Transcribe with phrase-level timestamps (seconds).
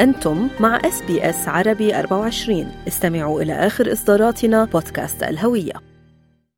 [0.00, 5.72] أنتم مع SBS عربي 24 استمعوا إلى آخر إصداراتنا بودكاست الهوية.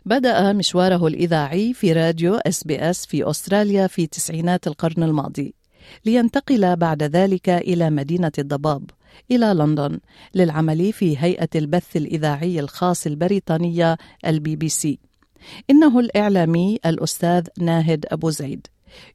[0.06, 5.54] بدأ مشواره الإذاعي في راديو SBS في أستراليا في تسعينات القرن الماضي.
[6.04, 8.90] لينتقل بعد ذلك إلى مدينة الضباب
[9.30, 9.98] إلى لندن
[10.34, 13.96] للعمل في هيئة البث الإذاعي الخاص البريطانية
[14.26, 14.98] البي بي سي.
[15.70, 18.66] إنه الإعلامي الأستاذ ناهد أبو زيد.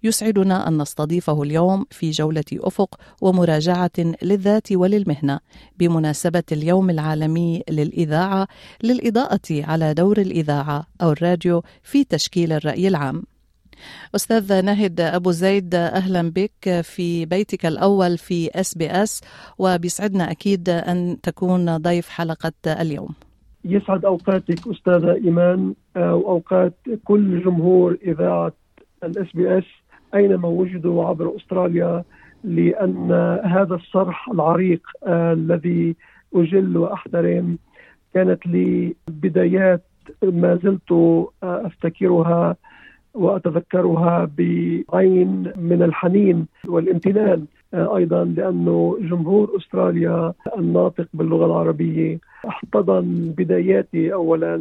[0.04, 5.40] يسعدنا أن نستضيفه اليوم في جولة أفق ومراجعة للذات وللمهنة
[5.80, 8.48] بمناسبة اليوم العالمي للإذاعة
[8.84, 13.24] للإضاءة على دور الإذاعة أو الراديو في تشكيل الرأي العام.
[14.16, 19.22] أستاذ ناهد أبو زيد أهلا بك في بيتك الأول في SBS
[19.58, 23.10] وبيسعدنا أكيد أن تكون ضيف حلقة اليوم
[23.66, 28.54] يسعد أوقاتك أستاذة إيمان وأوقات كل جمهور إذاعة
[29.04, 29.64] الإس بي إس
[30.16, 32.04] أينما وجدوا عبر أستراليا
[32.44, 33.12] لأن
[33.46, 35.96] هذا الصرح العريق آه الذي
[36.36, 37.58] أجل واحترم
[38.14, 39.84] كانت لي بدايات
[40.24, 42.56] ما زلت آه أفتكرها
[43.14, 54.14] وأتذكرها بعين من الحنين والامتنان آه أيضا لأنه جمهور أستراليا الناطق باللغة العربية احتضن بداياتي
[54.14, 54.56] اولا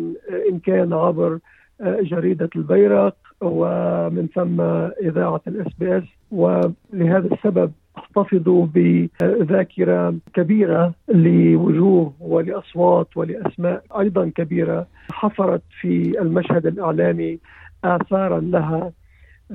[0.51, 1.39] إن كان عبر
[1.83, 4.61] جريدة البيرق ومن ثم
[5.09, 6.05] إذاعة الإس بي إس.
[6.31, 14.87] ولهذا السبب أحتفظ بذاكرة كبيرة لوجوه ولأصوات ولأسماء أيضا كبيرة.
[15.13, 17.39] حفرت في المشهد الإعلامي
[17.85, 18.93] اثارا لها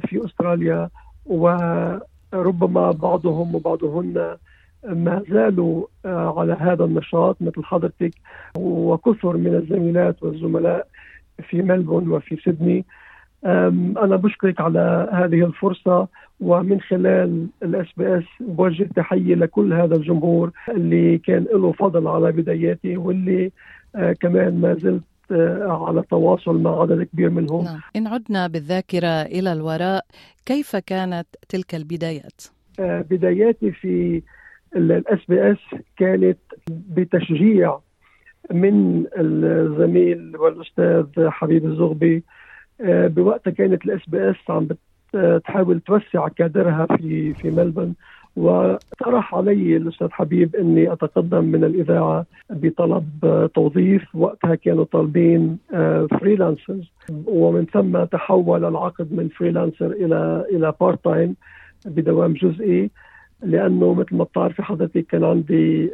[0.08, 0.90] في أستراليا
[1.26, 4.38] وربما بعضهم وبعضهن
[4.84, 8.12] ما زالوا على هذا النشاط مثل حضرتك
[8.58, 10.88] وكثر من الزميلات والزملاء
[11.50, 12.86] في ملبون وفي سيدني
[14.04, 16.08] أنا بشكرك على هذه الفرصة
[16.40, 22.98] ومن خلال ال SBS بوجه تحية لكل هذا الجمهور اللي كان له فضل على بداياتي
[22.98, 23.52] واللي
[24.20, 25.04] كمان ما زلت
[25.88, 27.80] على تواصل مع عدد كبير منهم نعم.
[27.96, 30.06] إن عدنا بالذاكرة إلى الوراء
[30.46, 32.42] كيف كانت تلك البدايات؟
[32.80, 34.22] بداياتي في
[34.76, 36.38] ال SBS كانت
[36.70, 37.80] بتشجيع
[38.52, 42.24] من الزميل والأستاذ حبيب الزغبي
[42.86, 44.68] بوقتها كانت ال SBS عم
[45.14, 47.94] بتحاول توسع كادرها في في ملبن
[48.36, 53.06] واقترح علي الأستاذ حبيب إني أتقدم من الإذاعة بطلب
[53.54, 54.16] توظيف.
[54.16, 55.58] وقتها كانوا طالبين
[56.20, 56.92] freelancers
[57.26, 61.36] ومن ثم تحول العقد من freelancer إلى إلى part time
[61.86, 62.90] بدوام جزئي.
[63.44, 65.92] لأنه مثل ما بتعرفي حضرتك كان عندي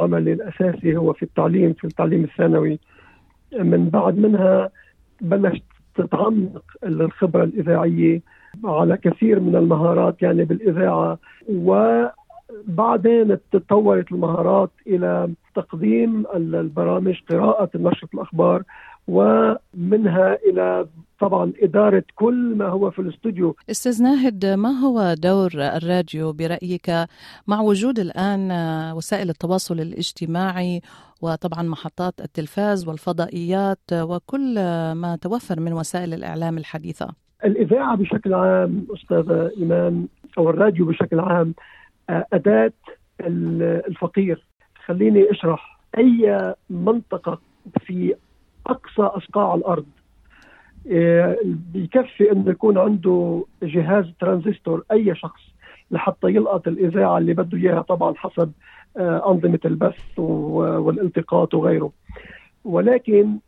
[0.00, 2.78] عملي الأساسي هو في التعليم في التعليم الثانوي.
[3.58, 4.70] من بعد منها
[5.20, 5.62] بلشت
[5.94, 8.22] تتعمق الخبرة الإذاعية
[8.64, 11.18] على كثير من المهارات يعني بالإذاعة.
[11.48, 18.62] وبعدين تطورت المهارات إلى تقديم البرامج قراءة نشره الأخبار.
[19.08, 20.86] ومنها إلى
[21.20, 23.56] طبعا إدارة كل ما هو في الاستوديو.
[23.70, 26.90] أستاذ ناهد ما هو دور الراديو برأيك
[27.46, 28.52] مع وجود الآن
[28.96, 30.80] وسائل التواصل الاجتماعي
[31.22, 34.54] وطبعا محطات التلفاز والفضائيات وكل
[34.94, 37.08] ما توفر من وسائل الإعلام الحديثة؟
[37.44, 40.06] الإذاعة بشكل عام استاذه إيمان
[40.38, 41.54] أو الراديو بشكل عام
[42.10, 42.72] أداة
[43.20, 44.46] الفقير
[44.86, 47.38] خليني أشرح أي منطقة
[47.80, 48.14] في
[48.66, 49.86] أقصى اصقاع الأرض.
[51.44, 55.40] بيكفي انه يكون عنده جهاز ترانزستور أي شخص
[55.90, 58.52] لحتى يلقط الإذاعة اللي بده إياها طبعا حسب
[58.98, 61.92] أنظمة البث والالتقاط وغيره.
[62.64, 63.38] ولكن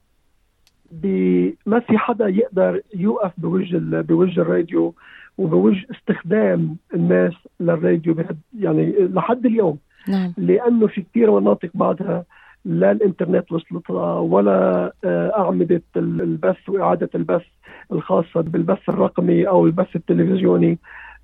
[1.66, 4.94] ما في حدا يقدر يوقف بوجه بوجه الراديو
[5.38, 8.16] وبوجه استخدام الناس للراديو
[8.58, 9.78] يعني لحد اليوم.
[10.08, 10.34] نعم.
[10.36, 12.24] لأنه في كثير مناطق بعدها
[12.68, 14.92] لا الإنترنت وصلتها ولا
[15.38, 17.44] أعمدة البث وإعادة البث
[17.92, 20.78] الخاصة بالبث الرقمي أو البث التلفزيوني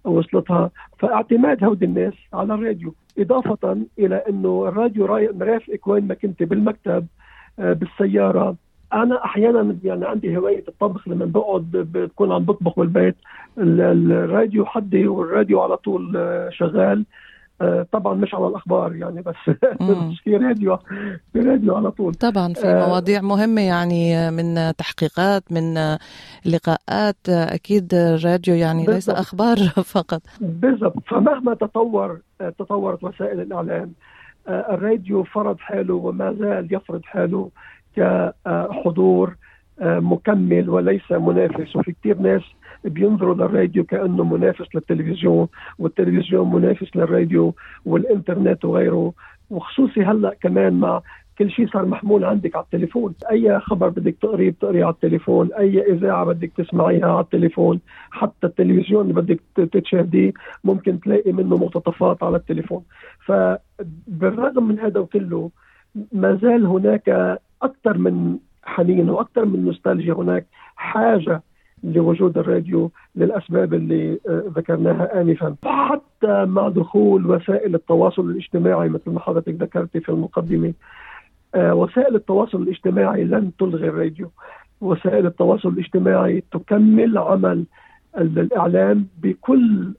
[0.04, 0.70] وصلتها.
[0.98, 7.06] فاعتماد هودي الناس على الراديو إضافة إلى إنه الراديو مرافقك وين ما كنت بالمكتب
[7.58, 8.56] بالسيارة.
[8.92, 13.16] أنا أحيانا يعني عندي هواية الطبخ لما بقعد بكون عم بطبخ بالبيت
[13.58, 16.18] الراديو حدي والراديو على طول
[16.50, 17.04] شغال.
[17.92, 19.34] طبعا مش على الأخبار يعني بس
[20.24, 20.76] في راديو
[21.32, 22.14] في راديو على طول.
[22.14, 25.74] طبعا في مواضيع مهمة يعني من تحقيقات من
[26.46, 28.94] لقاءات أكيد الراديو يعني بالزبط.
[28.94, 29.56] ليس أخبار
[29.96, 30.22] فقط.
[30.40, 31.02] بالضبط.
[31.06, 33.92] فمهما تطور تطورت وسائل الإعلام
[34.48, 37.50] الراديو فرض حاله وما زال يفرض حاله
[37.96, 39.36] كحضور
[39.82, 41.76] مكمل وليس منافس.
[41.76, 42.42] وفي كثير ناس
[42.84, 45.48] بينظروا للراديو كأنه منافس للتلفزيون
[45.78, 47.54] والتلفزيون منافس للراديو
[47.84, 49.12] والإنترنت وغيره.
[49.50, 51.02] وخصوصي هلأ كمان مع
[51.38, 53.14] كل شيء صار محمول عندك على التليفون.
[53.30, 59.10] أي خبر بدك تقريه بتقريه على التليفون أي إذاعة بدك تسمعيها على التليفون حتى التلفزيون
[59.10, 59.40] اللي بدك
[59.72, 60.32] تشاهديه
[60.64, 62.82] ممكن تلاقي منه مقتطفات على التليفون.
[63.26, 65.50] فبالرغم من هذا وكله
[66.12, 70.46] ما زال هناك أكثر من حنين وأكثر من نوستالجيا هناك
[70.76, 71.42] حاجة
[71.84, 75.56] لوجود الراديو للأسباب اللي آه، ذكرناها انفا.
[75.64, 80.72] حتى مع دخول وسائل التواصل الاجتماعي مثل ما حضرتك ذكرتي في المقدمة
[81.54, 84.30] آه، وسائل التواصل الاجتماعي لن تلغي الراديو.
[84.80, 87.64] وسائل التواصل الاجتماعي تكمل عمل
[88.16, 89.94] الإعلام بكل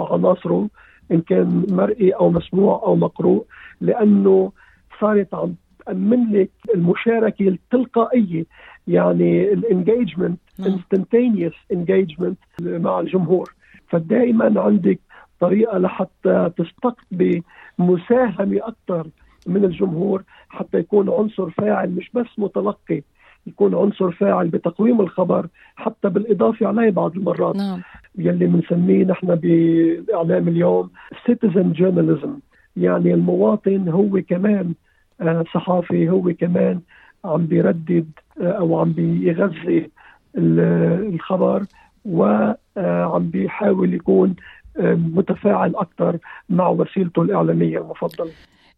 [0.00, 0.68] عناصره
[1.12, 3.44] إن كان مرئي أو مسموع أو مقروء
[3.80, 4.52] لأنه
[5.00, 5.54] صارت عم
[5.86, 8.44] تأمن لك المشاركة التلقائية
[8.88, 13.54] يعني ال engagement instantaneous engagement مع الجمهور.
[13.88, 14.98] فدائما عندك
[15.40, 17.42] طريقة لحتى تستقطبي
[17.78, 19.06] مساهمة أكثر
[19.46, 23.02] من الجمهور حتى يكون عنصر فاعل مش بس متلقي
[23.46, 25.46] يكون عنصر فاعل بتقويم الخبر
[25.76, 27.56] حتى بالإضافة عليه بعض المرات.
[27.56, 27.82] نعم.
[28.18, 30.90] يلي بنسميه نحن بالاعلام اليوم
[31.28, 32.30] citizen journalism
[32.76, 34.74] يعني المواطن هو كمان
[35.54, 36.80] صحافي هو كمان
[37.24, 39.90] عم بيردد آه، أو عم بيغذي
[40.36, 41.64] الخبر
[42.04, 44.36] وعم آه، بيحاول يكون
[44.78, 46.18] متفاعل أكثر
[46.48, 48.30] مع وسيلته الإعلامية المفضلة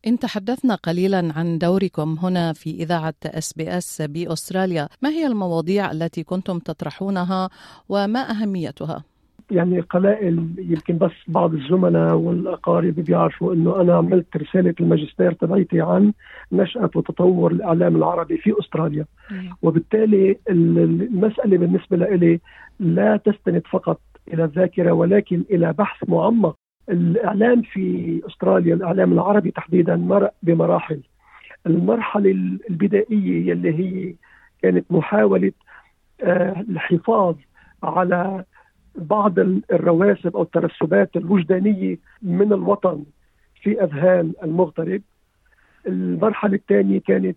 [0.07, 6.59] إن تحدثنا قليلا عن دوركم هنا في إذاعة SBS بأستراليا ما هي المواضيع التي كنتم
[6.59, 7.49] تطرحونها
[7.89, 9.05] وما أهميتها؟
[9.51, 16.13] يعني قلائل يمكن بس بعض الزملاء والأقارب بيعرفوا إنه أنا عملت رسالة الماجستير تبعيتي عن
[16.53, 19.05] نشأة وتطور الإعلام العربي في أستراليا.
[19.63, 22.41] وبالتالي المسألة بالنسبة لي
[22.81, 24.01] لا تستند فقط
[24.35, 26.57] إلى الذاكرة ولكن إلى بحث معمق.
[26.89, 31.01] الإعلام في أستراليا الإعلام العربي تحديدا مرق بمراحل.
[31.67, 32.31] المرحلة
[32.71, 34.15] البدائية يلي هي
[34.63, 35.53] كانت محاولة
[36.23, 37.35] آه، الحفاظ
[37.83, 38.45] على
[38.97, 39.39] بعض
[39.73, 43.05] الرواسب أو الترسبات الوجدانية من الوطن
[43.63, 45.03] في أذهان المغترب.
[45.87, 47.37] المرحلة الثانية كانت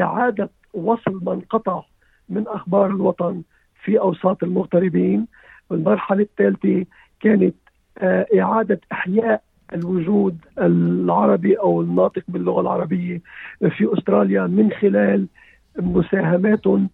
[0.00, 1.82] إعادة وصل من قطع
[2.28, 3.42] من أخبار الوطن
[3.84, 5.26] في أوساط المغتربين.
[5.72, 6.86] المرحلة الثالثة
[7.20, 7.54] كانت
[7.98, 9.42] آه، إعادة إحياء
[9.74, 13.22] الوجود العربي أو الناطق باللغة العربية
[13.58, 15.26] في أستراليا من خلال
[15.78, 16.88] مساهماتهم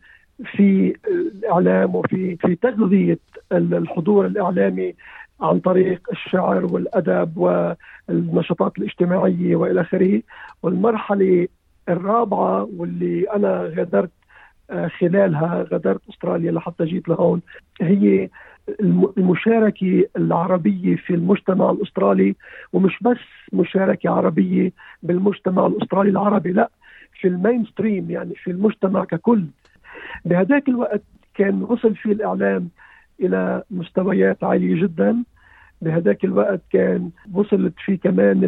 [0.45, 3.19] في الإعلام وفي في تغذية
[3.53, 4.95] الحضور الإعلامي
[5.41, 10.23] عن طريق الشعر والأدب والنشاطات الاجتماعية وإلى آخره.
[10.63, 11.49] والمرحلة
[11.89, 14.11] الرابعة واللي أنا غادرت
[14.71, 17.41] آه، خلالها غادرت أستراليا لحتى جيت لهون
[17.81, 18.29] هي
[19.19, 22.35] المشاركة العربية في المجتمع الأسترالي.
[22.73, 23.19] ومش بس
[23.53, 24.73] مشاركة عربية
[25.03, 26.71] بالمجتمع الأسترالي العربي لا
[27.21, 29.45] في المين ستريم يعني في المجتمع ككل.
[30.25, 31.03] بهذاك الوقت
[31.35, 32.69] كان وصل فيه الإعلام
[33.21, 35.23] إلى مستويات عالية جدا.
[35.83, 38.45] بهذاك الوقت كان وصلت فيه كمان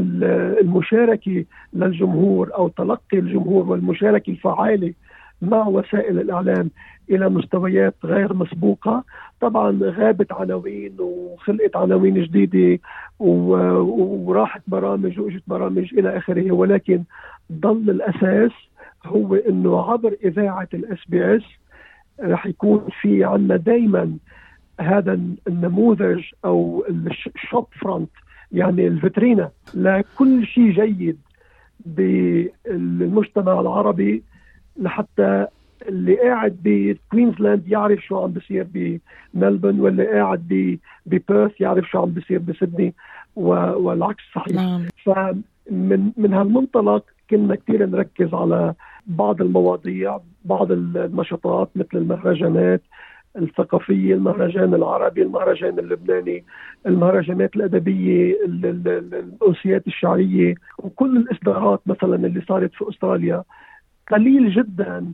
[0.60, 4.92] المشاركة للجمهور أو تلقي الجمهور والمشاركة الفعالة
[5.42, 6.70] مع وسائل الإعلام
[7.10, 9.04] إلى مستويات غير مسبوقة.
[9.40, 12.80] طبعا غابت عناوين وخلقت عناوين جديدة
[13.18, 17.02] وراحت برامج وإجت برامج إلى آخره ولكن
[17.52, 18.50] ضل الأساس
[19.06, 21.42] هو إنه عبر إذاعة ال SBS
[22.20, 24.16] رح يكون في عندنا دائما
[24.80, 26.84] هذا النموذج أو
[27.36, 28.10] ال shop front
[28.52, 31.18] يعني الفترينة لكل شيء جيد
[31.86, 34.22] بالمجتمع العربي
[34.76, 35.46] لحتى
[35.88, 38.66] اللي قاعد بكوينزلاند يعرف شو عم بيصير
[39.34, 42.94] بملبون واللي قاعد ببيرث يعرف شو عم بيصير بسيدني
[43.36, 44.86] والعكس صحيح نعم.
[45.70, 48.74] فمن من هالمنطلق كنا كثير نركز على
[49.06, 52.82] بعض المواضيع بعض النشاطات مثل المهرجانات
[53.36, 56.44] الثقافية المهرجان العربي المهرجان اللبناني
[56.86, 63.42] المهرجانات الأدبية الأنسيات الشعرية وكل الإصدارات مثلا اللي صارت في أستراليا.
[64.10, 65.12] قليل جدا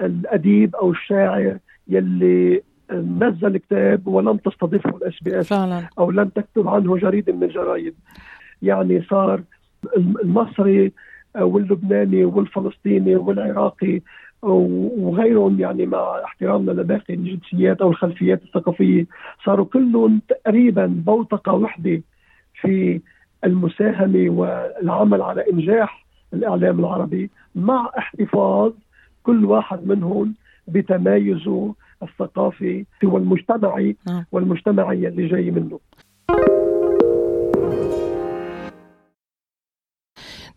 [0.00, 2.62] الأديب أو الشاعر يلي
[2.92, 5.52] نزل كتاب ولم تستضيفه الإس بي إس
[5.98, 7.94] أو لم تكتب عنه جريدة من الجرايد.
[8.62, 9.42] يعني صار
[9.96, 10.92] المصري
[11.34, 14.00] واللبناني والفلسطيني والعراقي
[14.42, 19.06] وغيرهم يعني مع احترامنا لباقي الجنسيات أو الخلفيات الثقافية
[19.44, 22.02] صاروا كلهم تقريبا بوتقة وحدة
[22.60, 23.00] في
[23.44, 28.72] المساهمة والعمل على إنجاح الإعلام العربي مع احتفاظ
[29.22, 30.34] كل واحد منهم
[30.68, 34.24] بتمايزه الثقافي والمجتمعي نعم.
[34.32, 35.80] والمجتمعي اللي جاي منه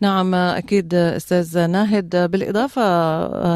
[0.01, 2.31] نعم أكيد أستاذ ناهد.
[2.31, 2.81] بالإضافة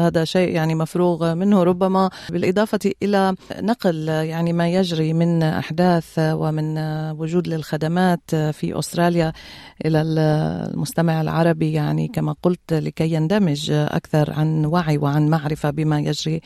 [0.06, 1.62] هذا شيء يعني مفروغ منه.
[1.62, 6.78] ربما بالإضافة إلى نقل يعني ما يجري من أحداث ومن
[7.18, 9.32] وجود للخدمات في أستراليا
[9.86, 16.40] إلى المستمع العربي يعني كما قلت لكي يندمج أكثر عن وعي وعن معرفة بما يجري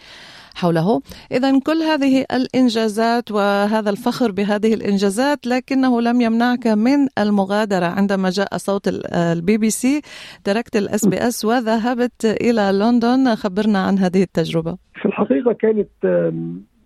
[0.54, 1.00] حوله.
[1.33, 7.87] إذا كل هذه الإنجازات وهذا الفخر بهذه الإنجازات لكنه لم يمنعك من المغادرة.
[7.87, 10.00] عندما جاء صوت البي بي سي
[10.45, 13.35] تركت ال SBS وذهبت إلى لندن.
[13.35, 14.76] خبرنا عن هذه التجربة.
[14.95, 15.88] في الحقيقة كانت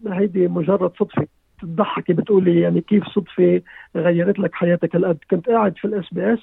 [0.07, 1.27] هيدي مجرد صدفة
[1.63, 3.63] تضحكي بتقولي يعني كيف صدفة
[3.97, 6.39] غيرت لك حياتك هالقد كنت قاعد في ال SBS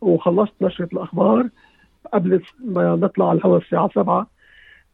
[0.00, 1.48] وخلصت نشرة الأخبار
[2.12, 4.26] قبل ما نطلع على الهواء الساعة 7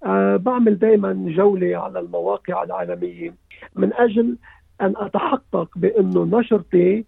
[0.04, 3.35] أه بعمل دائما جولة على المواقع العالمية.
[3.76, 4.37] من أجل
[4.80, 7.04] أن أتحقق بأنه نشرتي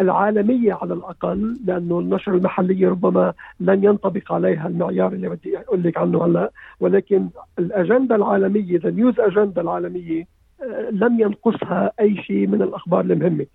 [0.00, 5.98] العالمية على الأقل لأنه النشر المحلية ربما لن ينطبق عليها المعيار اللي بدي أقول لك
[5.98, 6.50] عنه هلأ.
[6.80, 7.28] ولكن
[7.58, 10.26] الأجندة العالمية the news agenda العالمية
[10.62, 13.46] أه لم ينقصها أي شيء من الأخبار المهمة.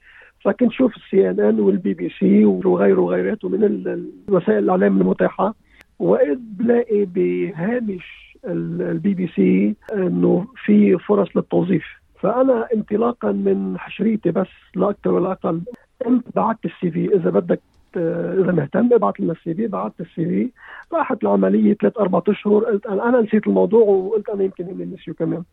[0.46, 5.56] فكنت شوف ال CNN وال BBC وغيره وغيراته من وسائل الإعلام المتاحة
[6.00, 11.86] وإذ بلاقي بهامش البي بي سي إنه في فرص للتوظيف.
[12.20, 15.62] فأنا انطلاقا من حشريتي بس لا أكثر ولا أقل
[16.06, 17.60] قمت بعثت ال CV إذا بدك
[17.96, 20.50] إذا مهتم ابعث لنا ال CV بعثت ال CV
[20.94, 22.64] راحت العملية ثلاث أربع أشهر.
[22.64, 25.44] قلت أنا, أنا نسيت الموضوع وقلت أنا يمكن هم نسيوا كمان.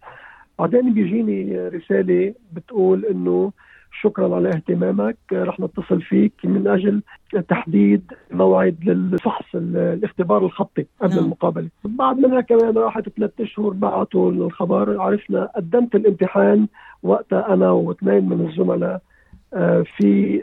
[0.58, 3.52] بعدين بيجيني رسالة بتقول إنه
[3.92, 5.16] شكرا على اهتمامك.
[5.32, 7.02] رح نتصل فيك من أجل
[7.48, 11.24] تحديد موعد للفحص الاختبار الخطي قبل نعم.
[11.24, 11.68] المقابلة.
[11.84, 15.00] بعد منها كمان راحت ثلاث أشهر بعثوا الخبر.
[15.00, 16.66] عرفنا قدمت الامتحان
[17.02, 19.00] وقتها أنا واثنين من الزملاء.
[19.96, 20.42] في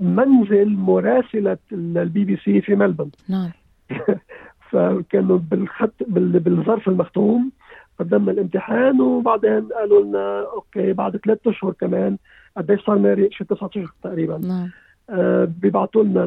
[0.00, 3.10] منزل مراسلة البي بي سي في ملبن.
[3.28, 3.50] نعم.
[4.70, 7.50] فكانوا بالخط بالظرف المختوم.
[7.98, 12.16] قدمنا الامتحان وبعدين قالوا لنا okay بعد ثلاث أشهر كمان
[12.56, 14.38] قديش صار لنا شي تسعة اشهر تقريبا.
[14.38, 14.70] نعم.
[15.10, 16.24] آه بيبعثوا لنا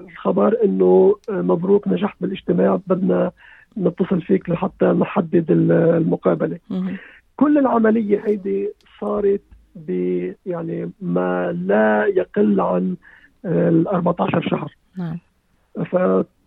[0.00, 3.30] الخبر إنه مبروك نجحت بالاجتماع بدنا
[3.78, 6.58] نتصل فيك لحتى نحدد المقابلة.
[6.70, 6.96] مم.
[7.36, 9.42] كل العملية هيدي صارت
[9.76, 9.90] ب
[10.46, 12.96] يعني ما لا يقل عن
[13.44, 14.74] ال 14 شهر.
[14.98, 15.18] نعم.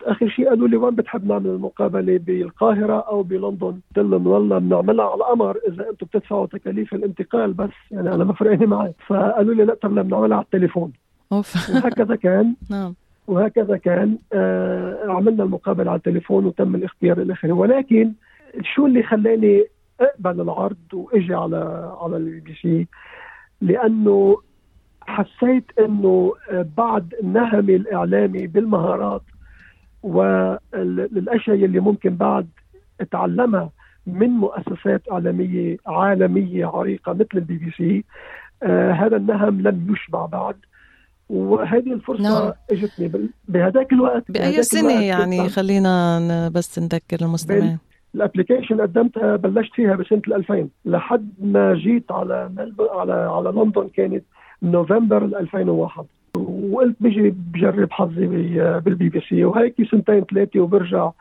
[0.05, 5.05] فاخر شيء قالوا لي وين بتحب نعمل المقابلة بالقاهرة أو بلندن؟ قلت لهم والله بنعملها
[5.05, 5.57] على القمر.
[5.67, 8.93] إذا أنتم بتدفعوا تكاليف الانتقال بس يعني أنا ما فرقني معي.
[9.07, 10.93] فقالوا لي لا طب بنعملها على التليفون.
[11.31, 11.69] أوف.
[11.69, 12.55] وهكذا كان.
[12.71, 12.93] نعم.
[13.27, 14.17] وهكذا كان.
[14.33, 18.11] آه عملنا المقابلة على التليفون وتم الاختيار اخره ولكن
[18.75, 19.65] شو اللي خلاني
[20.01, 22.87] أقبل العرض وإجي على على البي بي سي
[23.61, 24.37] لأنه
[25.01, 26.33] حسيت إنه
[26.77, 29.21] بعد نهمي الإعلامي بالمهارات
[30.03, 32.47] والاشياء اللي ممكن بعد
[33.01, 33.69] اتعلمها
[34.07, 38.03] من مؤسسات اعلاميه عالمية عريقة مثل البي بي سي
[38.63, 40.55] آه هذا النهم لم يشبع بعد.
[41.29, 42.51] وهذه الفرصة نعم.
[42.71, 43.29] إجتني.
[43.47, 47.79] بهذاك الوقت بأي بهداك سنة الوقت يعني؟ كنت خلينا بس نذكر المستمعين.
[48.15, 52.51] ال application قدمتها بلشت فيها بسنة 2000 لحد ما جيت على.
[52.91, 54.23] على على لندن كانت
[54.63, 56.05] نوفمبر 2001
[56.37, 58.27] وقلت بيجي بجرب حظي
[58.79, 61.11] بالبي بي سي وهيك سنتين ثلاثة وبرجع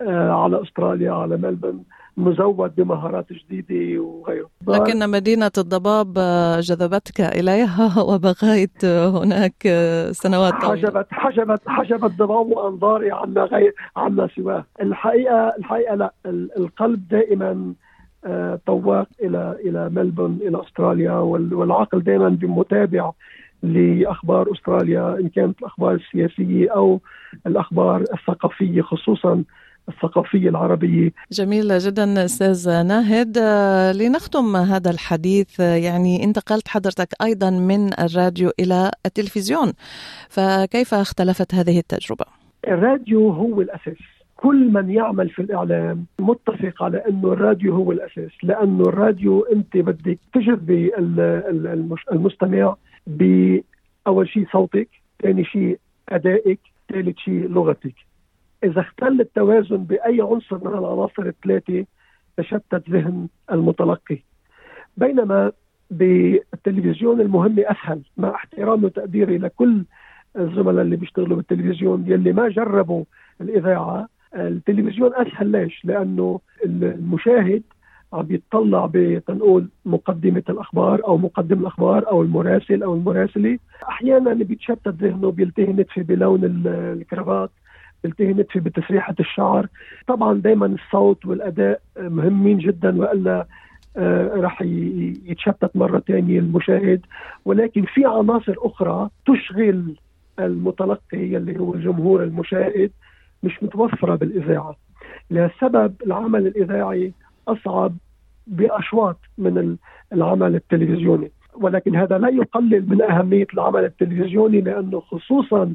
[0.00, 1.78] على أستراليا على ملبن
[2.16, 4.48] مزود بمهارات جديدة وغيره.
[4.68, 6.14] لكن مدينة الضباب
[6.60, 9.68] جذبتك إليها وبقيت هناك
[10.10, 10.88] سنوات طويلة.
[10.88, 14.64] حجبت حجبت حجبت ضباب وأنظاري عما غير عما سواه.
[14.80, 16.12] الحقيقة الحقيقة لا.
[16.56, 17.74] القلب دائما
[18.66, 23.12] طواق إلى إلى ملبون إلى أستراليا والعقل دائما بمتابع
[23.64, 27.00] لأخبار أستراليا إن كانت الأخبار السياسية أو
[27.46, 29.44] الأخبار الثقافية خصوصا
[29.88, 31.10] الثقافية العربية.
[31.32, 33.38] جميل جدا أستاذ ناهد
[33.96, 39.72] لنختم هذا الحديث يعني انتقلت حضرتك أيضا من الراديو إلى التلفزيون
[40.28, 42.24] فكيف اختلفت هذه التجربة؟
[42.68, 43.98] الراديو هو الأساس
[44.36, 50.18] كل من يعمل في الإعلام متفق على أنه الراديو هو الأساس لأنه الراديو أنت بدك
[50.34, 50.90] تجذبي
[52.12, 54.88] المستمع بأول شيء صوتك،
[55.22, 56.60] ثاني شيء أدائك،
[56.92, 57.94] ثالث شيء لغتك.
[58.64, 61.84] إذا اختل التوازن بأي عنصر من العناصر الثلاثة
[62.36, 64.18] تشتت ذهن المتلقي.
[64.96, 65.52] بينما
[65.90, 69.84] بالتلفزيون المهمه أسهل مع احترامي وتقديري لكل
[70.36, 73.04] الزملاء اللي بيشتغلوا بالتلفزيون يلي ما جربوا
[73.40, 77.62] الإذاعة التلفزيون أسهل ليش؟ لأنه المشاهد
[78.14, 83.58] عم يتطلع بتنقول مقدمة الأخبار أو مقدم الأخبار أو المراسل أو المراسلة.
[83.88, 87.50] أحيانا بيتشتت ذهنه بيلتهي نتفة بلون الكرافات
[88.04, 89.66] بيلتهي نتفة بتسريحة الشعر.
[90.06, 93.46] طبعا دائما الصوت والأداء مهمين جدا وإلا
[93.96, 97.00] آه راح يتشتت مرة ثانية المشاهد.
[97.44, 99.96] ولكن في عناصر أخرى تشغل
[100.40, 102.90] المتلقي اللي هو الجمهور المشاهد
[103.42, 104.76] مش متوفرة بالإذاعة.
[105.30, 107.12] لهالسبب العمل الإذاعي
[107.48, 107.96] أصعب
[108.46, 109.76] بأشواط من
[110.12, 111.30] العمل التلفزيوني.
[111.54, 115.74] ولكن هذا لا يقلل من أهمية العمل التلفزيوني لأنه خصوصا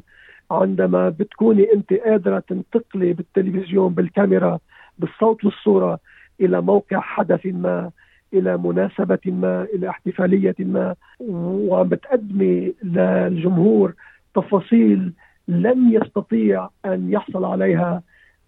[0.50, 4.58] عندما بتكوني أنت قادرة تنتقلي بالتلفزيون بالكاميرا
[4.98, 5.98] بالصوت والصورة
[6.40, 7.90] إلى موقع حدث ما
[8.34, 13.94] إلى مناسبة ما إلى احتفالية ما وعم بتقدمي للجمهور
[14.34, 15.12] تفاصيل
[15.48, 18.02] لن يستطيع أن يحصل عليها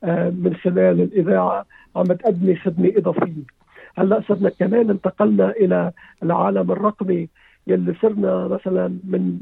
[0.05, 1.67] آه، من خلال الإذاعة.
[1.97, 3.62] عم تقدمي خدمة إضافية.
[3.99, 7.29] هلا صرنا كمان انتقلنا إلى العالم الرقمي.
[7.67, 9.41] يلي صرنا مثلا من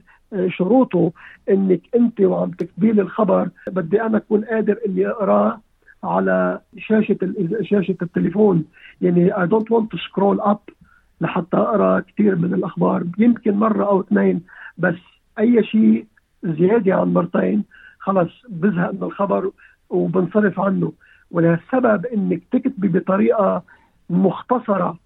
[0.48, 1.12] شروطه
[1.50, 5.60] إنك أنت وعم تكتبي لي الخبر بدي أنا أكون قادر إني اقراه
[6.04, 7.18] على شاشة
[7.62, 8.64] شاشة التليفون.
[9.00, 10.74] يعني I don't want to scroll up
[11.20, 13.04] لحتى أقرأ كثير من الأخبار.
[13.18, 14.42] يمكن مرة أو اثنين
[14.78, 14.98] بس
[15.38, 16.06] أي شيء
[16.44, 17.64] زيادة عن مرتين
[17.98, 19.50] خلص بزهق من الخبر
[19.90, 20.92] وبنصرف عنه.
[21.30, 23.62] ولهالسبب إنك تكتبي بطريقة
[24.10, 24.98] مختصرة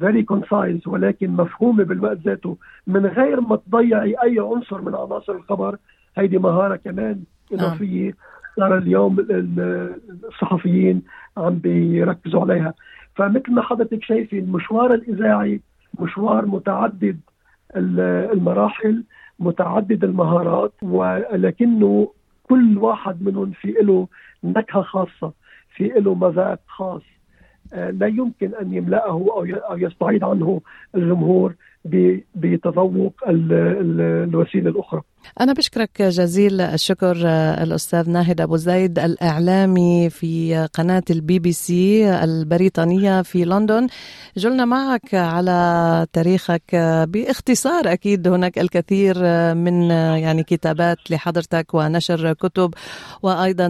[0.00, 2.56] very concise ولكن مفهومة بالوقت ذاته.
[2.86, 5.76] من غير ما تضيعي أي عنصر من عناصر الخبر
[6.16, 8.14] هيدي مهارة كمان إضافية
[8.56, 9.26] صار اليوم
[10.28, 11.02] الصحفيين
[11.36, 12.74] عم بيركزوا عليها.
[13.14, 15.60] فمثل ما حضرتك شايفة المشوار الإذاعي
[16.00, 17.20] مشوار متعدد
[17.76, 19.04] المراحل
[19.38, 24.08] متعدد المهارات ولكنه كل واحد منهم في له
[24.44, 25.32] نكهة خاصة
[25.76, 27.02] في له مذاق خاص.
[27.72, 29.26] لا يمكن أن يملأه
[29.70, 30.60] أو يستعيد عنه
[30.94, 31.54] الجمهور
[32.34, 35.02] بتذوق الوسيلة الأخرى.
[35.40, 37.16] أنا بشكرك جزيل الشكر
[37.62, 43.86] الأستاذ ناهد أبو زيد الإعلامي في قناة البي بي سي البريطانية في لندن.
[44.36, 46.74] جلنا معك على تاريخك
[47.08, 49.14] باختصار أكيد هناك الكثير
[49.54, 52.74] من يعني كتابات لحضرتك ونشر كتب
[53.22, 53.68] وأيضا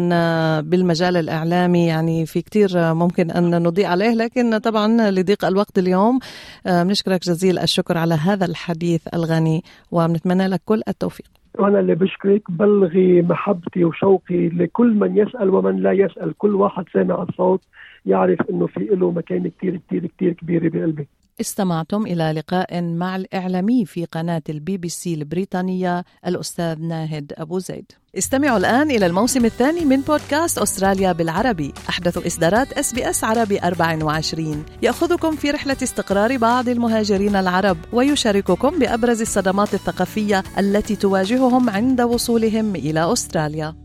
[0.61, 4.15] بالمجال الإعلامي يعني في كثير ممكن أن نضيء عليه.
[4.15, 6.19] لكن طبعا لضيق الوقت اليوم
[6.67, 11.42] بنشكرك جزيل الشكر على هذا الحديث الغني ونتمنى لك كل التوفيق.
[11.59, 16.35] وأنا اللي بشكرك بلغي محبتي وشوقي لكل من يسأل ومن لا يسأل.
[16.39, 17.61] كل واحد سامع الصوت
[18.07, 21.09] يعرف إنه في له مكان كثير كثير كثير كبيرة بقلبي.
[21.41, 27.93] استمعتم إلى لقاء مع الإعلامي في قناة البي بي سي البريطانية الأستاذ ناهد أبو زيد.
[28.19, 31.75] استمعوا الآن إلى الموسم الثاني من بودكاست أستراليا بالعربي.
[31.89, 38.79] أحدث إصدارات إس بي إس عربي 24 يأخذكم في رحلة استقرار بعض المهاجرين العرب ويشارككم
[38.79, 43.82] بأبرز الصدمات الثقافية التي تواجههم عند وصولهم إلى أستراليا.